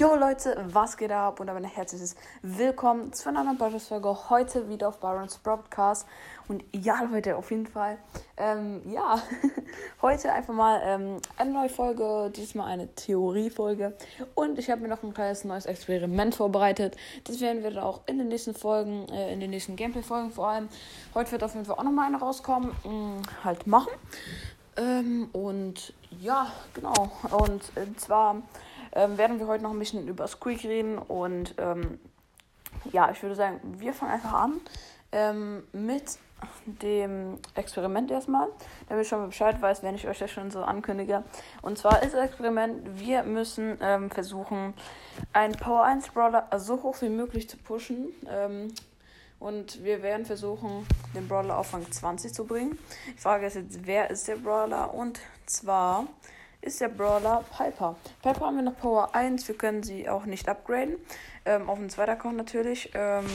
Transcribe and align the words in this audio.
Jo 0.00 0.14
Leute, 0.14 0.56
was 0.72 0.96
geht 0.96 1.12
ab? 1.12 1.40
Und 1.40 1.50
ein 1.50 1.62
herzliches 1.62 2.16
Willkommen 2.40 3.12
zu 3.12 3.28
einer 3.28 3.44
neuen 3.44 3.58
Podcast-Folge. 3.58 4.30
Heute 4.30 4.66
wieder 4.70 4.88
auf 4.88 4.98
Barons 4.98 5.36
Broadcast. 5.36 6.06
Und 6.48 6.64
ja, 6.72 7.02
Leute, 7.02 7.36
auf 7.36 7.50
jeden 7.50 7.66
Fall. 7.66 7.98
Ähm, 8.38 8.80
ja, 8.90 9.20
heute 10.00 10.32
einfach 10.32 10.54
mal 10.54 10.80
ähm, 10.82 11.20
eine 11.36 11.50
neue 11.52 11.68
Folge. 11.68 12.32
Diesmal 12.34 12.68
eine 12.68 12.88
Theoriefolge. 12.94 13.94
Und 14.34 14.58
ich 14.58 14.70
habe 14.70 14.80
mir 14.80 14.88
noch 14.88 15.02
ein 15.02 15.12
kleines 15.12 15.44
neues 15.44 15.66
Experiment 15.66 16.34
vorbereitet. 16.34 16.96
Das 17.24 17.42
werden 17.42 17.62
wir 17.62 17.70
dann 17.70 17.84
auch 17.84 18.00
in 18.06 18.16
den 18.16 18.28
nächsten 18.28 18.54
Folgen, 18.54 19.06
äh, 19.10 19.34
in 19.34 19.40
den 19.40 19.50
nächsten 19.50 19.76
Gameplay-Folgen 19.76 20.30
vor 20.30 20.48
allem. 20.48 20.70
Heute 21.12 21.32
wird 21.32 21.44
auf 21.44 21.52
jeden 21.52 21.66
Fall 21.66 21.76
auch 21.76 21.84
nochmal 21.84 22.06
eine 22.06 22.16
rauskommen. 22.16 22.70
Mh, 22.84 22.90
mm, 22.90 23.22
halt 23.44 23.66
machen. 23.66 23.92
Ähm, 24.78 25.28
und 25.34 25.92
ja, 26.22 26.50
genau. 26.72 27.10
Und 27.32 27.64
äh, 27.76 27.94
zwar 27.96 28.36
ähm, 28.92 29.18
werden 29.18 29.38
wir 29.38 29.46
heute 29.46 29.62
noch 29.62 29.72
ein 29.72 29.78
bisschen 29.78 30.06
über 30.08 30.26
Squeak 30.26 30.64
reden. 30.64 30.98
Und 30.98 31.54
ähm, 31.58 32.00
ja, 32.92 33.10
ich 33.10 33.22
würde 33.22 33.34
sagen, 33.34 33.60
wir 33.78 33.92
fangen 33.92 34.12
einfach 34.12 34.32
an 34.32 34.60
ähm, 35.12 35.64
mit 35.72 36.18
dem 36.64 37.38
Experiment 37.54 38.10
erstmal, 38.10 38.48
damit 38.88 39.04
ich 39.04 39.08
schon 39.08 39.26
Bescheid 39.26 39.60
weiß, 39.60 39.82
wenn 39.82 39.94
ich 39.94 40.08
euch 40.08 40.18
das 40.18 40.30
schon 40.30 40.50
so 40.50 40.62
ankündige. 40.62 41.22
Und 41.62 41.78
zwar 41.78 42.02
ist 42.02 42.14
das 42.14 42.24
Experiment, 42.24 42.98
wir 42.98 43.24
müssen 43.24 43.76
ähm, 43.82 44.10
versuchen, 44.10 44.74
einen 45.32 45.54
Power 45.54 45.84
1 45.84 46.08
Brawler 46.10 46.48
so 46.56 46.82
hoch 46.82 47.00
wie 47.02 47.08
möglich 47.08 47.48
zu 47.48 47.56
pushen. 47.58 48.08
Ähm, 48.28 48.72
und 49.38 49.82
wir 49.82 50.02
werden 50.02 50.26
versuchen, 50.26 50.86
den 51.14 51.26
Brawler 51.26 51.56
auf 51.56 51.72
Rang 51.72 51.90
20 51.90 52.34
zu 52.34 52.44
bringen. 52.44 52.78
Die 53.08 53.20
Frage 53.20 53.46
ist 53.46 53.54
jetzt, 53.54 53.86
wer 53.86 54.10
ist 54.10 54.28
der 54.28 54.36
Brawler? 54.36 54.92
Und 54.92 55.18
zwar 55.46 56.06
ist 56.62 56.80
der 56.80 56.88
Brawler 56.88 57.44
Piper. 57.56 57.96
Piper 58.22 58.46
haben 58.46 58.56
wir 58.56 58.62
noch 58.62 58.78
Power 58.78 59.14
1, 59.14 59.46
wir 59.48 59.56
können 59.56 59.82
sie 59.82 60.08
auch 60.08 60.26
nicht 60.26 60.48
upgraden. 60.48 60.96
Ähm, 61.44 61.70
auf 61.70 61.78
dem 61.78 61.88
zweiten 61.88 62.10
Account 62.10 62.36
natürlich. 62.36 62.90
Ähm, 62.94 63.26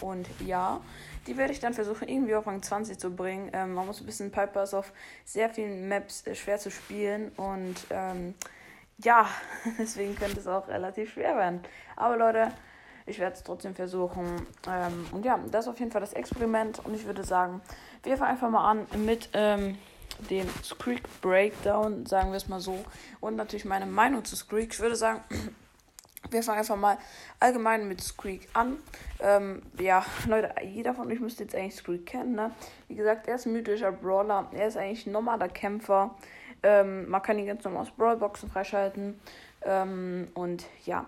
und 0.00 0.28
ja, 0.46 0.80
die 1.26 1.36
werde 1.36 1.52
ich 1.52 1.60
dann 1.60 1.74
versuchen, 1.74 2.08
irgendwie 2.08 2.34
auf 2.34 2.46
Rang 2.46 2.62
20 2.62 2.98
zu 2.98 3.14
bringen. 3.14 3.50
Ähm, 3.52 3.74
man 3.74 3.86
muss 3.86 4.00
ein 4.00 4.06
bisschen 4.06 4.30
Piper 4.30 4.62
ist 4.62 4.74
auf 4.74 4.92
sehr 5.24 5.50
vielen 5.50 5.88
Maps 5.88 6.26
äh, 6.26 6.34
schwer 6.34 6.58
zu 6.58 6.70
spielen. 6.70 7.32
Und 7.36 7.76
ähm, 7.90 8.34
ja, 8.98 9.26
deswegen 9.78 10.14
könnte 10.14 10.40
es 10.40 10.46
auch 10.46 10.68
relativ 10.68 11.12
schwer 11.12 11.36
werden. 11.36 11.62
Aber 11.96 12.16
Leute, 12.16 12.52
ich 13.06 13.18
werde 13.18 13.34
es 13.34 13.42
trotzdem 13.42 13.74
versuchen. 13.74 14.46
Ähm, 14.68 15.06
und 15.12 15.24
ja, 15.24 15.38
das 15.50 15.66
ist 15.66 15.70
auf 15.70 15.78
jeden 15.80 15.90
Fall 15.90 16.00
das 16.00 16.12
Experiment. 16.12 16.78
Und 16.84 16.94
ich 16.94 17.04
würde 17.04 17.24
sagen, 17.24 17.60
wir 18.04 18.16
fangen 18.16 18.30
einfach 18.30 18.50
mal 18.50 18.70
an 18.70 18.86
mit 19.04 19.28
ähm, 19.32 19.76
den 20.28 20.48
Squeak 20.62 21.02
Breakdown, 21.20 22.06
sagen 22.06 22.30
wir 22.30 22.36
es 22.36 22.48
mal 22.48 22.60
so. 22.60 22.84
Und 23.20 23.36
natürlich 23.36 23.64
meine 23.64 23.86
Meinung 23.86 24.24
zu 24.24 24.36
Squeak. 24.36 24.72
Ich 24.72 24.80
würde 24.80 24.96
sagen, 24.96 25.22
wir 26.30 26.42
fangen 26.42 26.58
einfach 26.58 26.76
mal 26.76 26.98
allgemein 27.38 27.88
mit 27.88 28.00
Squeak 28.00 28.48
an. 28.52 28.78
Ähm, 29.20 29.62
ja, 29.78 30.04
Leute, 30.26 30.54
jeder 30.64 30.94
von 30.94 31.10
euch 31.10 31.20
müsste 31.20 31.44
jetzt 31.44 31.54
eigentlich 31.54 31.76
Squeak 31.76 32.06
kennen, 32.06 32.34
ne? 32.34 32.52
Wie 32.88 32.94
gesagt, 32.94 33.26
er 33.28 33.36
ist 33.36 33.46
ein 33.46 33.52
mythischer 33.52 33.92
Brawler. 33.92 34.48
Er 34.52 34.68
ist 34.68 34.76
eigentlich 34.76 35.06
ein 35.06 35.12
normaler 35.12 35.48
Kämpfer. 35.48 36.14
Ähm, 36.62 37.08
man 37.08 37.22
kann 37.22 37.38
ihn 37.38 37.46
ganz 37.46 37.64
normal 37.64 37.82
aus 37.82 37.90
Brawlboxen 37.90 38.50
freischalten. 38.50 39.20
Ähm, 39.62 40.28
und 40.34 40.66
ja, 40.84 41.06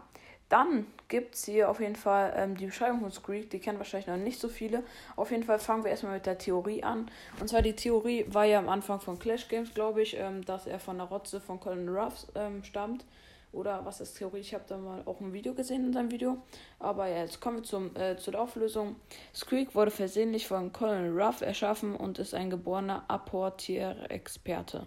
dann 0.53 0.87
gibt 1.09 1.35
es 1.35 1.47
hier 1.47 1.71
auf 1.71 1.81
jeden 1.81 1.97
Fall 1.97 2.35
ähm, 2.37 2.57
die 2.59 2.67
Beschreibung 2.67 3.01
von 3.01 3.11
Squeak. 3.11 3.49
Die 3.51 3.59
kennen 3.59 3.79
wahrscheinlich 3.79 4.07
noch 4.07 4.19
nicht 4.19 4.39
so 4.39 4.49
viele. 4.49 4.83
Auf 5.17 5.31
jeden 5.31 5.45
Fall 5.45 5.59
fangen 5.59 5.83
wir 5.83 5.91
erstmal 5.91 6.13
mit 6.15 6.27
der 6.27 6.37
Theorie 6.37 6.83
an. 6.83 7.11
Und 7.41 7.49
zwar 7.49 7.63
die 7.63 7.75
Theorie 7.75 8.27
war 8.29 8.45
ja 8.45 8.59
am 8.59 8.69
Anfang 8.69 9.01
von 9.01 9.19
Clash 9.19 9.49
Games, 9.49 9.73
glaube 9.73 10.03
ich, 10.03 10.17
ähm, 10.19 10.45
dass 10.45 10.67
er 10.67 10.79
von 10.79 10.99
der 10.99 11.07
Rotze 11.07 11.41
von 11.41 11.59
Colin 11.59 11.89
Ruffs 11.89 12.27
ähm, 12.35 12.63
stammt. 12.65 13.07
Oder 13.53 13.85
was 13.85 14.01
ist 14.01 14.15
Theorie? 14.15 14.41
Ich 14.41 14.55
habe 14.55 14.65
da 14.67 14.79
mal 14.79 15.03
auch 15.05 15.21
ein 15.21 15.35
Video 15.35 15.53
gesehen 15.53 15.85
in 15.85 15.93
seinem 15.93 16.11
Video. 16.11 16.39
Aber 16.79 17.07
ja, 17.07 17.19
jetzt 17.19 17.41
kommen 17.41 17.59
wir 17.59 17.63
zum, 17.63 17.95
äh, 17.97 18.17
zu 18.17 18.31
der 18.31 18.41
Auflösung. 18.41 18.97
Squeak 19.35 19.75
wurde 19.75 19.91
versehentlich 19.91 20.47
von 20.47 20.73
Colonel 20.73 21.21
Ruff 21.21 21.43
erschaffen 21.43 21.95
und 21.95 22.19
ist 22.19 22.35
ein 22.35 22.49
geborener 22.49 23.05
Apportier-Experte. 23.09 24.87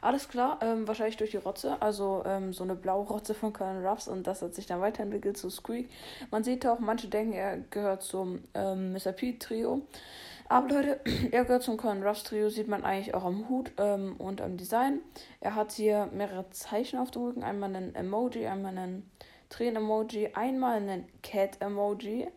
Alles 0.00 0.28
klar, 0.30 0.58
ähm, 0.62 0.88
wahrscheinlich 0.88 1.18
durch 1.18 1.32
die 1.32 1.36
Rotze. 1.36 1.80
Also 1.80 2.22
ähm, 2.24 2.54
so 2.54 2.64
eine 2.64 2.74
blaue 2.74 3.06
Rotze 3.06 3.34
von 3.34 3.52
Colonel 3.52 3.86
Ruffs 3.86 4.08
und 4.08 4.26
das 4.26 4.40
hat 4.40 4.54
sich 4.54 4.64
dann 4.66 4.80
weiterentwickelt 4.80 5.36
zu 5.36 5.50
Squeak. 5.50 5.90
Man 6.30 6.42
sieht 6.42 6.66
auch, 6.66 6.78
manche 6.78 7.08
denken, 7.08 7.34
er 7.34 7.58
gehört 7.58 8.02
zum 8.02 8.44
ähm, 8.54 8.94
Mr. 8.94 9.12
P-Trio. 9.12 9.82
Aber 10.48 10.68
Leute, 10.68 11.00
er 11.32 11.44
gehört 11.44 11.62
zum 11.62 11.76
Colin 11.76 12.02
Ruffs 12.02 12.22
Trio, 12.22 12.48
sieht 12.48 12.68
man 12.68 12.84
eigentlich 12.84 13.14
auch 13.14 13.24
am 13.24 13.48
Hut 13.48 13.72
ähm, 13.78 14.16
und 14.18 14.40
am 14.40 14.56
Design. 14.56 15.00
Er 15.40 15.54
hat 15.54 15.72
hier 15.72 16.08
mehrere 16.12 16.48
Zeichen 16.50 16.98
auf 16.98 17.10
dem 17.10 17.22
Rücken, 17.22 17.42
einmal 17.42 17.74
einen 17.74 17.94
Emoji, 17.94 18.46
einmal 18.46 18.76
einen 18.76 19.10
Tränen-Emoji, 19.50 20.30
einmal 20.34 20.76
einen 20.76 21.06
Cat-Emoji. 21.22 22.28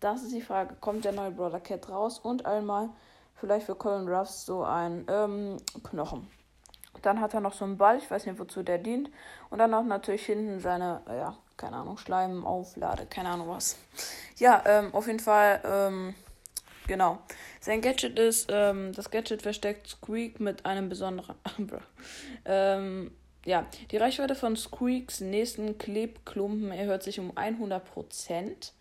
Das 0.00 0.22
ist 0.22 0.32
die 0.32 0.42
Frage, 0.42 0.76
kommt 0.80 1.04
der 1.04 1.12
neue 1.12 1.30
Brawler 1.30 1.60
Cat 1.60 1.88
raus? 1.88 2.18
Und 2.18 2.44
einmal 2.46 2.90
vielleicht 3.34 3.66
für 3.66 3.74
Colin 3.74 4.08
Ruffs 4.08 4.44
so 4.44 4.62
ein 4.62 5.06
ähm, 5.08 5.56
Knochen. 5.82 6.28
Dann 7.02 7.20
hat 7.20 7.34
er 7.34 7.40
noch 7.40 7.52
so 7.52 7.64
einen 7.64 7.76
Ball, 7.76 7.98
ich 7.98 8.10
weiß 8.10 8.26
nicht, 8.26 8.38
wozu 8.38 8.62
der 8.62 8.78
dient. 8.78 9.10
Und 9.50 9.58
dann 9.58 9.74
auch 9.74 9.84
natürlich 9.84 10.26
hinten 10.26 10.60
seine, 10.60 11.02
ja, 11.06 11.36
keine 11.56 11.76
Ahnung, 11.76 11.98
Schleim, 11.98 12.46
Auflade, 12.46 13.06
keine 13.06 13.30
Ahnung 13.30 13.48
was. 13.48 13.76
Ja, 14.36 14.62
ähm, 14.66 14.94
auf 14.94 15.06
jeden 15.06 15.20
Fall, 15.20 15.60
ähm, 15.64 16.14
Genau. 16.86 17.18
Sein 17.60 17.80
Gadget 17.80 18.18
ist, 18.18 18.50
ähm, 18.52 18.92
das 18.92 19.10
Gadget 19.10 19.42
versteckt 19.42 19.88
Squeak 19.88 20.40
mit 20.40 20.66
einem 20.66 20.88
besonderen. 20.88 21.36
ähm, 22.44 23.10
ja, 23.46 23.66
die 23.90 23.96
Reichweite 23.96 24.34
von 24.34 24.56
Squeaks 24.56 25.20
nächsten 25.20 25.78
Klebklumpen 25.78 26.72
erhöht 26.72 27.02
sich 27.02 27.20
um 27.20 27.32
100%. 27.32 28.72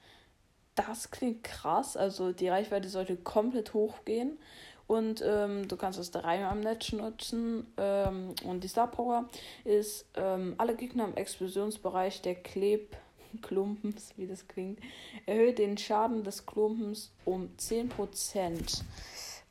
Das 0.75 1.11
klingt 1.11 1.43
krass. 1.43 1.95
Also 1.95 2.31
die 2.31 2.49
Reichweite 2.49 2.89
sollte 2.89 3.15
komplett 3.15 3.73
hochgehen. 3.73 4.37
Und 4.85 5.23
ähm, 5.25 5.67
du 5.67 5.77
kannst 5.77 5.97
das 5.97 6.11
dreimal 6.11 6.51
am 6.51 6.59
Netz 6.59 6.91
nutzen. 6.91 7.67
Ähm, 7.77 8.35
und 8.43 8.63
die 8.63 8.67
Star 8.67 8.89
Power 8.89 9.29
ist, 9.63 10.05
ähm, 10.15 10.55
alle 10.57 10.75
Gegner 10.75 11.05
im 11.05 11.15
Explosionsbereich 11.15 12.21
der 12.21 12.35
Kleb 12.35 12.97
Klumpens, 13.41 14.13
wie 14.17 14.27
das 14.27 14.47
klingt, 14.47 14.79
erhöht 15.25 15.59
den 15.59 15.77
Schaden 15.77 16.23
des 16.23 16.45
Klumpens 16.45 17.11
um 17.25 17.49
10%. 17.57 18.83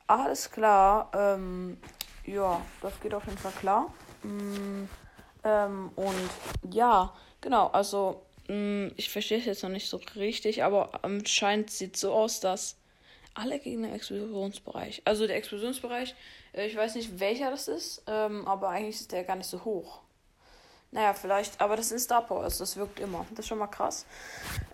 Alles 0.07 0.51
klar. 0.51 1.11
Ähm, 1.13 1.77
ja, 2.25 2.61
das 2.81 2.99
geht 3.01 3.13
auf 3.13 3.25
jeden 3.25 3.37
Fall 3.37 3.51
klar. 3.53 3.93
Mm, 4.23 4.85
ähm, 5.43 5.91
und 5.95 6.29
ja, 6.71 7.13
genau, 7.41 7.67
also 7.67 8.21
mm, 8.47 8.87
ich 8.95 9.09
verstehe 9.09 9.39
es 9.39 9.45
jetzt 9.45 9.63
noch 9.63 9.69
nicht 9.69 9.89
so 9.89 9.99
richtig, 10.15 10.63
aber 10.63 11.03
anscheinend 11.03 11.71
sieht 11.71 11.95
es 11.95 12.01
so 12.01 12.13
aus, 12.13 12.39
dass 12.39 12.77
alle 13.33 13.59
Gegner 13.59 13.89
im 13.89 13.95
Explosionsbereich, 13.95 15.01
also 15.05 15.27
der 15.27 15.37
Explosionsbereich, 15.37 16.15
äh, 16.53 16.67
ich 16.67 16.75
weiß 16.75 16.95
nicht 16.95 17.19
welcher 17.19 17.51
das 17.51 17.67
ist, 17.67 18.03
ähm, 18.07 18.47
aber 18.47 18.69
eigentlich 18.69 19.01
ist 19.01 19.11
der 19.11 19.23
gar 19.23 19.35
nicht 19.35 19.49
so 19.49 19.65
hoch. 19.65 20.02
Naja, 20.93 21.13
vielleicht, 21.13 21.59
aber 21.59 21.75
das 21.75 21.91
ist 21.91 22.03
Star 22.03 22.21
Power, 22.21 22.43
also 22.43 22.63
das 22.63 22.77
wirkt 22.77 22.99
immer. 22.99 23.25
Das 23.31 23.39
ist 23.39 23.47
schon 23.47 23.57
mal 23.57 23.65
krass. 23.65 24.05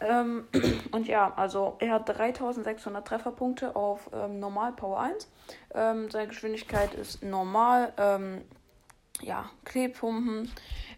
Ähm, 0.02 0.48
und 0.92 1.08
ja, 1.08 1.32
also 1.38 1.78
er 1.80 1.94
hat 1.94 2.10
3600 2.10 3.08
Trefferpunkte 3.08 3.74
auf 3.74 4.10
ähm, 4.14 4.40
Normal 4.40 4.74
Power 4.74 5.00
1. 5.00 5.30
Ähm, 5.74 6.12
seine 6.12 6.28
Geschwindigkeit 6.28 6.94
ist 6.94 7.24
normal. 7.24 7.94
Ja, 9.22 9.50
Klebpumpen 9.66 10.50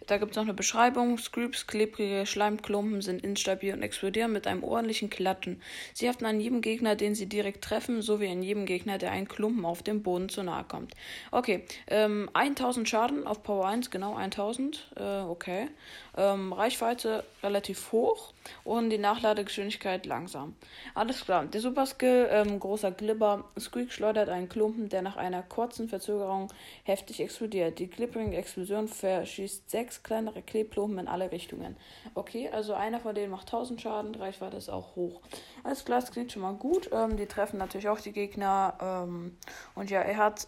da 0.07 0.17
gibt 0.17 0.31
es 0.31 0.35
noch 0.35 0.43
eine 0.43 0.53
Beschreibung. 0.53 1.17
Scroops 1.17 1.67
klebrige 1.67 2.25
Schleimklumpen 2.25 3.01
sind 3.01 3.23
instabil 3.23 3.73
und 3.73 3.83
explodieren 3.83 4.31
mit 4.31 4.47
einem 4.47 4.63
ordentlichen 4.63 5.09
Klatschen. 5.09 5.61
Sie 5.93 6.09
haften 6.09 6.25
an 6.25 6.39
jedem 6.39 6.61
Gegner, 6.61 6.95
den 6.95 7.15
sie 7.15 7.27
direkt 7.27 7.63
treffen, 7.63 8.01
sowie 8.01 8.27
an 8.27 8.41
jedem 8.41 8.65
Gegner, 8.65 8.97
der 8.97 9.11
einen 9.11 9.27
Klumpen 9.27 9.63
auf 9.63 9.83
dem 9.83 10.01
Boden 10.01 10.27
zu 10.27 10.43
nahe 10.43 10.63
kommt. 10.63 10.95
Okay, 11.31 11.63
ähm, 11.87 12.29
1000 12.33 12.89
Schaden 12.89 13.27
auf 13.27 13.43
Power 13.43 13.67
1, 13.67 13.91
genau 13.91 14.15
1000. 14.15 14.91
Äh, 14.97 15.19
okay. 15.21 15.69
Ähm, 16.17 16.51
Reichweite 16.51 17.23
relativ 17.41 17.93
hoch 17.93 18.34
und 18.66 18.90
die 18.90 18.97
Nachladegeschwindigkeit 18.97 20.05
langsam. 20.05 20.55
Alles 20.93 21.23
klar. 21.23 21.46
Der 21.46 21.61
Super 21.61 21.85
Skill, 21.85 22.28
ähm, 22.29 22.59
großer 22.59 22.91
Glibber. 22.91 23.46
Squeak 23.57 23.93
schleudert 23.93 24.28
einen 24.28 24.49
Klumpen, 24.49 24.90
der 24.90 25.03
nach 25.03 25.16
einer 25.16 25.41
kurzen 25.41 25.87
Verzögerung 25.87 26.51
heftig 26.84 27.22
explodiert. 27.22 27.79
Die 27.79 27.87
glibberige 28.11 28.37
Explosion 28.37 28.87
verschießt 28.87 29.69
sechs 29.69 30.03
kleinere 30.03 30.41
Klebklumpen 30.41 30.99
in 30.99 31.08
alle 31.08 31.31
Richtungen. 31.31 31.78
Okay, 32.13 32.49
also 32.49 32.73
einer 32.73 32.99
von 32.99 33.16
denen 33.16 33.31
macht 33.31 33.47
1000 33.47 33.81
Schaden, 33.81 34.16
Reichweite 34.16 34.58
ist 34.58 34.69
auch 34.69 34.96
hoch. 34.96 35.22
Alles 35.63 35.85
klar, 35.85 36.02
das 36.02 36.11
klingt 36.11 36.31
schon 36.31 36.41
mal 36.41 36.53
gut. 36.53 36.90
Ähm, 36.91 37.17
die 37.17 37.25
treffen 37.25 37.58
natürlich 37.58 37.90
auch 37.90 37.99
die 37.99 38.11
Gegner. 38.11 38.75
Ähm, 38.81 39.37
und 39.75 39.90
ja, 39.90 40.02
er 40.02 40.17
hat 40.17 40.47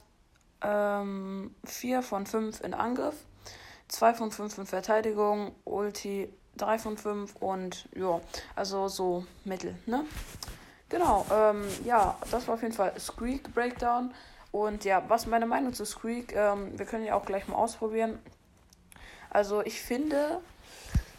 4 0.62 0.72
ähm, 0.72 2.04
von 2.04 2.26
5 2.26 2.62
in 2.62 2.74
Angriff. 2.74 3.16
2 3.90 4.14
von 4.14 4.32
5 4.32 4.60
in 4.60 4.66
Verteidigung, 4.66 5.54
Ulti 5.66 6.30
3 6.58 6.80
von 6.80 6.98
5 6.98 7.36
und 7.36 7.90
ja, 7.96 8.22
also 8.56 8.88
so 8.88 9.26
mittel, 9.44 9.76
ne? 9.86 10.06
Genau, 10.90 11.26
ähm, 11.32 11.64
ja, 11.86 12.18
das 12.32 12.48
war 12.48 12.56
auf 12.56 12.62
jeden 12.62 12.74
Fall 12.74 12.94
Squeak 13.00 13.54
Breakdown. 13.54 14.14
Und 14.54 14.86
ja, 14.86 15.04
was 15.08 15.26
meine 15.26 15.48
Meinung 15.48 15.74
zu 15.74 15.84
Squeak? 15.84 16.36
Ähm, 16.36 16.78
wir 16.78 16.86
können 16.86 17.06
ja 17.06 17.16
auch 17.16 17.26
gleich 17.26 17.48
mal 17.48 17.56
ausprobieren. 17.56 18.20
Also 19.32 19.64
ich 19.64 19.82
finde, 19.82 20.42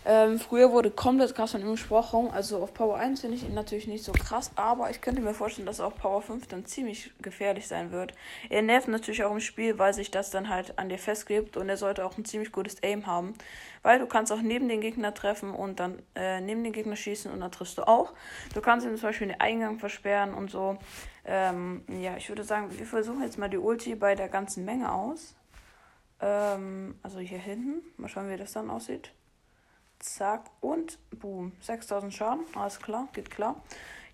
Ähm, 0.06 0.38
früher 0.38 0.70
wurde 0.70 0.90
komplett 0.90 1.34
krass 1.34 1.52
von 1.52 1.62
ihm 1.62 1.70
gesprochen. 1.70 2.30
Also 2.30 2.62
auf 2.62 2.74
Power 2.74 2.96
1 2.96 3.22
finde 3.22 3.36
ich 3.36 3.44
ihn 3.44 3.54
natürlich 3.54 3.86
nicht 3.86 4.04
so 4.04 4.12
krass, 4.12 4.50
aber 4.54 4.90
ich 4.90 5.00
könnte 5.00 5.22
mir 5.22 5.32
vorstellen, 5.32 5.66
dass 5.66 5.80
auf 5.80 5.96
Power 5.96 6.20
5 6.20 6.46
dann 6.46 6.66
ziemlich 6.66 7.12
gefährlich 7.22 7.66
sein 7.66 7.90
wird. 7.90 8.12
Er 8.50 8.60
nervt 8.60 8.88
natürlich 8.88 9.24
auch 9.24 9.32
im 9.32 9.40
Spiel, 9.40 9.78
weil 9.78 9.94
sich 9.94 10.10
das 10.10 10.30
dann 10.30 10.50
halt 10.50 10.78
an 10.78 10.90
dir 10.90 10.98
festklebt 10.98 11.56
und 11.56 11.70
er 11.70 11.78
sollte 11.78 12.04
auch 12.04 12.18
ein 12.18 12.26
ziemlich 12.26 12.52
gutes 12.52 12.82
Aim 12.82 13.06
haben. 13.06 13.32
Weil 13.82 13.98
du 13.98 14.06
kannst 14.06 14.30
auch 14.30 14.42
neben 14.42 14.68
den 14.68 14.80
Gegner 14.80 15.14
treffen 15.14 15.50
und 15.54 15.80
dann 15.80 16.02
äh, 16.14 16.40
neben 16.40 16.62
den 16.64 16.72
Gegner 16.72 16.96
schießen 16.96 17.30
und 17.32 17.40
dann 17.40 17.52
triffst 17.52 17.78
du 17.78 17.88
auch. 17.88 18.12
Du 18.52 18.60
kannst 18.60 18.86
ihm 18.86 18.96
zum 18.96 19.08
Beispiel 19.08 19.28
den 19.28 19.40
Eingang 19.40 19.78
versperren 19.78 20.34
und 20.34 20.50
so. 20.50 20.76
Ähm, 21.24 21.82
ja, 21.88 22.16
ich 22.16 22.28
würde 22.28 22.44
sagen, 22.44 22.68
wir 22.78 22.86
versuchen 22.86 23.22
jetzt 23.22 23.38
mal 23.38 23.48
die 23.48 23.58
Ulti 23.58 23.94
bei 23.94 24.14
der 24.14 24.28
ganzen 24.28 24.66
Menge 24.66 24.92
aus. 24.92 25.34
Ähm, 26.20 26.98
also 27.02 27.18
hier 27.18 27.38
hinten. 27.38 27.82
Mal 27.96 28.08
schauen, 28.08 28.30
wie 28.30 28.36
das 28.36 28.52
dann 28.52 28.68
aussieht. 28.68 29.10
Zack 29.98 30.50
und 30.60 30.98
boom. 31.10 31.52
6000 31.60 32.12
Schaden. 32.12 32.44
Alles 32.54 32.78
klar, 32.80 33.08
geht 33.12 33.30
klar. 33.30 33.62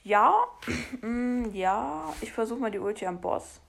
Ja, 0.03 0.35
mm, 1.03 1.51
ja, 1.53 2.13
ich 2.21 2.33
versuche 2.33 2.61
mal 2.61 2.71
die 2.71 2.79
Ulti 2.79 3.07
am 3.07 3.21
Boss. 3.21 3.61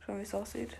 Schauen, 0.00 0.18
wie 0.18 0.22
es 0.22 0.34
aussieht. 0.34 0.76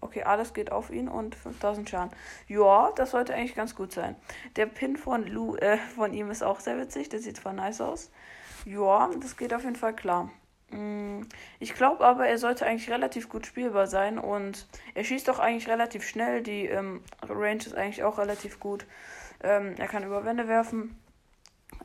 Okay, 0.00 0.22
alles 0.22 0.54
geht 0.54 0.70
auf 0.70 0.90
ihn 0.90 1.08
und 1.08 1.34
5000 1.34 1.90
Schaden. 1.90 2.10
Ja, 2.46 2.92
das 2.94 3.10
sollte 3.10 3.34
eigentlich 3.34 3.56
ganz 3.56 3.74
gut 3.74 3.92
sein. 3.92 4.14
Der 4.56 4.66
Pin 4.66 4.96
von, 4.96 5.26
Lu, 5.26 5.56
äh, 5.56 5.76
von 5.76 6.12
ihm 6.12 6.30
ist 6.30 6.42
auch 6.42 6.60
sehr 6.60 6.78
witzig. 6.78 7.08
Der 7.08 7.18
sieht 7.18 7.38
zwar 7.38 7.52
nice 7.52 7.80
aus. 7.80 8.10
Ja, 8.64 9.10
das 9.20 9.36
geht 9.36 9.52
auf 9.52 9.64
jeden 9.64 9.76
Fall 9.76 9.94
klar. 9.94 10.30
Mm, 10.70 11.22
ich 11.58 11.74
glaube 11.74 12.04
aber, 12.04 12.28
er 12.28 12.38
sollte 12.38 12.64
eigentlich 12.64 12.90
relativ 12.90 13.28
gut 13.28 13.46
spielbar 13.46 13.86
sein 13.86 14.18
und 14.18 14.68
er 14.94 15.04
schießt 15.04 15.28
auch 15.30 15.40
eigentlich 15.40 15.68
relativ 15.68 16.06
schnell. 16.06 16.42
Die 16.42 16.66
ähm, 16.66 17.02
Range 17.28 17.56
ist 17.56 17.74
eigentlich 17.74 18.04
auch 18.04 18.18
relativ 18.18 18.60
gut. 18.60 18.86
Ähm, 19.42 19.74
er 19.78 19.86
kann 19.86 20.04
über 20.04 20.24
Wände 20.24 20.48
werfen. 20.48 20.98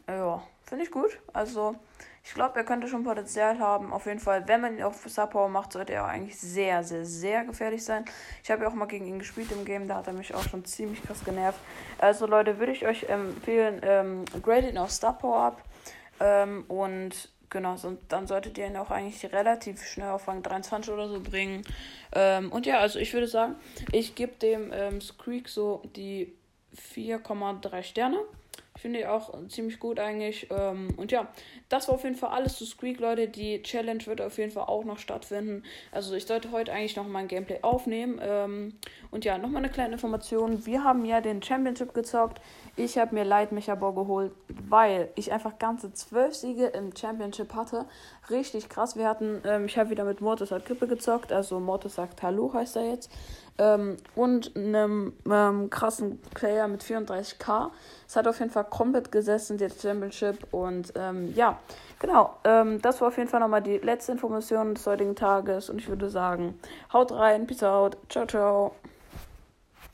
Ja, 0.07 0.41
finde 0.63 0.83
ich 0.85 0.91
gut. 0.91 1.19
Also, 1.33 1.75
ich 2.23 2.33
glaube, 2.33 2.57
er 2.57 2.63
könnte 2.65 2.87
schon 2.87 3.03
Potenzial 3.03 3.59
haben. 3.59 3.93
Auf 3.93 4.05
jeden 4.05 4.19
Fall, 4.19 4.47
wenn 4.47 4.61
man 4.61 4.77
ihn 4.77 4.83
auf 4.83 5.05
Star 5.07 5.27
Power 5.27 5.49
macht, 5.49 5.73
sollte 5.73 5.93
er 5.93 6.05
eigentlich 6.05 6.39
sehr, 6.39 6.83
sehr, 6.83 7.05
sehr 7.05 7.45
gefährlich 7.45 7.83
sein. 7.83 8.05
Ich 8.43 8.49
habe 8.49 8.63
ja 8.63 8.69
auch 8.69 8.73
mal 8.73 8.85
gegen 8.85 9.05
ihn 9.05 9.19
gespielt 9.19 9.51
im 9.51 9.65
Game, 9.65 9.87
da 9.87 9.97
hat 9.97 10.07
er 10.07 10.13
mich 10.13 10.33
auch 10.33 10.43
schon 10.43 10.65
ziemlich 10.65 11.03
krass 11.03 11.23
genervt. 11.23 11.59
Also, 11.99 12.25
Leute, 12.25 12.59
würde 12.59 12.71
ich 12.71 12.85
euch 12.85 13.03
empfehlen, 13.03 13.81
ähm, 13.83 14.25
grade 14.41 14.69
ihn 14.69 14.77
auf 14.77 14.91
Star 14.91 15.17
Power 15.17 15.43
ab. 15.43 15.61
Ähm, 16.19 16.65
und 16.67 17.33
Genau, 17.53 17.77
so, 17.77 17.95
dann 18.09 18.25
solltet 18.25 18.57
ihr 18.57 18.65
ihn 18.65 18.77
auch 18.77 18.89
eigentlich 18.89 19.31
relativ 19.31 19.85
schnell 19.85 20.09
auf 20.09 20.27
Rang 20.27 20.41
23 20.41 20.91
oder 20.91 21.07
so 21.07 21.19
bringen. 21.19 21.61
Ähm, 22.11 22.51
und 22.51 22.65
ja, 22.65 22.79
also 22.79 22.97
ich 22.97 23.13
würde 23.13 23.27
sagen, 23.27 23.55
ich 23.91 24.15
gebe 24.15 24.33
dem 24.37 24.71
ähm, 24.73 24.99
Squeak 24.99 25.47
so 25.47 25.83
die 25.95 26.33
4,3 26.95 27.83
Sterne. 27.83 28.19
Ich 28.75 28.81
finde 28.81 28.99
die 28.99 29.05
auch 29.05 29.31
ziemlich 29.49 29.79
gut 29.79 29.99
eigentlich. 29.99 30.47
Ähm, 30.49 30.89
und 30.97 31.11
ja, 31.11 31.27
das 31.69 31.87
war 31.87 31.95
auf 31.95 32.03
jeden 32.03 32.15
Fall 32.15 32.31
alles 32.31 32.57
zu 32.57 32.65
Squeak, 32.65 32.99
Leute. 32.99 33.27
Die 33.27 33.61
Challenge 33.61 34.03
wird 34.07 34.19
auf 34.19 34.37
jeden 34.39 34.51
Fall 34.51 34.63
auch 34.63 34.83
noch 34.83 34.97
stattfinden. 34.97 35.63
Also 35.91 36.15
ich 36.15 36.25
sollte 36.25 36.51
heute 36.51 36.73
eigentlich 36.73 36.95
noch 36.95 37.07
mein 37.07 37.27
Gameplay 37.27 37.59
aufnehmen. 37.61 38.19
Ähm, 38.21 38.73
und 39.11 39.25
ja, 39.25 39.37
nochmal 39.37 39.63
eine 39.63 39.71
kleine 39.71 39.93
Information. 39.93 40.65
Wir 40.65 40.83
haben 40.83 41.05
ja 41.05 41.21
den 41.21 41.43
Championship 41.43 41.93
gezockt. 41.93 42.41
Ich 42.75 42.97
habe 42.97 43.13
mir 43.13 43.23
Light 43.23 43.51
Mechabor 43.51 43.93
geholt, 43.93 44.31
weil 44.47 45.09
ich 45.15 45.31
einfach 45.31 45.59
ganze 45.59 45.93
zwölf 45.93 46.33
Siege 46.33 46.65
im 46.65 46.95
Championship 46.95 47.53
hatte. 47.53 47.85
Richtig 48.31 48.69
krass. 48.69 48.95
Wir 48.95 49.07
hatten, 49.07 49.43
ähm, 49.45 49.65
ich 49.65 49.77
habe 49.77 49.91
wieder 49.91 50.03
mit 50.03 50.19
Mortis 50.19 50.49
hat 50.49 50.65
Grippe 50.65 50.87
gezockt. 50.87 51.31
Also 51.31 51.59
Mortis 51.59 51.93
sagt 51.95 52.23
Hallo 52.23 52.51
heißt 52.51 52.75
er 52.75 52.89
jetzt. 52.89 53.11
Ähm, 53.57 53.97
und 54.15 54.55
einem 54.55 55.13
ähm, 55.29 55.69
krassen 55.69 56.19
Player 56.33 56.67
mit 56.67 56.83
34k. 56.83 57.69
Es 58.07 58.15
hat 58.15 58.27
auf 58.27 58.39
jeden 58.39 58.51
Fall 58.51 58.65
komplett 58.65 59.11
gesessen, 59.11 59.57
der 59.57 59.69
Championship. 59.69 60.47
Und 60.51 60.93
ähm, 60.95 61.33
ja, 61.35 61.59
genau. 61.99 62.35
Ähm, 62.43 62.81
das 62.81 63.01
war 63.01 63.09
auf 63.09 63.17
jeden 63.17 63.29
Fall 63.29 63.39
nochmal 63.39 63.61
die 63.61 63.77
letzte 63.77 64.13
Information 64.13 64.73
des 64.73 64.85
heutigen 64.87 65.15
Tages. 65.15 65.69
Und 65.69 65.79
ich 65.79 65.87
würde 65.87 66.09
sagen, 66.09 66.59
haut 66.91 67.11
rein, 67.11 67.45
peace 67.45 67.63
out, 67.63 67.97
ciao, 68.09 68.25
ciao. 68.25 68.75